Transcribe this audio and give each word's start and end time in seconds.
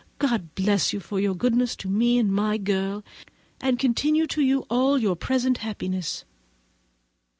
God 0.17 0.55
bless 0.55 0.93
you, 0.93 0.99
for 0.99 1.19
your 1.19 1.35
goodness 1.35 1.75
to 1.75 1.87
me 1.87 2.17
and 2.17 2.33
my 2.33 2.57
girl, 2.57 3.03
and 3.59 3.77
continue 3.77 4.25
to 4.25 4.41
you 4.41 4.61
all 4.67 4.97
your 4.97 5.15
present 5.15 5.59
happiness." 5.59 6.25